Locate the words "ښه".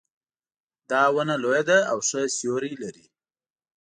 2.07-2.21